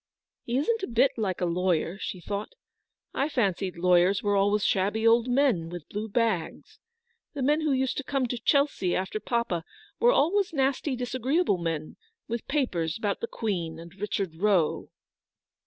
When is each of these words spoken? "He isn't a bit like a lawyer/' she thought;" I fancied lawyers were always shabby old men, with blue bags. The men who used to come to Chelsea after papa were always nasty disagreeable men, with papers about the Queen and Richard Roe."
"He 0.47 0.57
isn't 0.57 0.81
a 0.81 0.87
bit 0.87 1.11
like 1.15 1.41
a 1.41 1.45
lawyer/' 1.45 1.99
she 1.99 2.19
thought;" 2.19 2.53
I 3.23 3.29
fancied 3.29 3.77
lawyers 3.77 4.23
were 4.23 4.35
always 4.35 4.65
shabby 4.65 5.05
old 5.05 5.27
men, 5.27 5.69
with 5.69 5.87
blue 5.89 6.09
bags. 6.09 6.79
The 7.35 7.43
men 7.43 7.61
who 7.61 7.71
used 7.71 7.97
to 7.97 8.03
come 8.03 8.25
to 8.29 8.39
Chelsea 8.41 8.95
after 8.95 9.19
papa 9.19 9.63
were 9.99 10.11
always 10.11 10.53
nasty 10.53 10.95
disagreeable 10.95 11.59
men, 11.59 11.97
with 12.27 12.47
papers 12.47 12.97
about 12.97 13.19
the 13.19 13.27
Queen 13.27 13.77
and 13.77 13.93
Richard 13.93 14.37
Roe." 14.37 14.89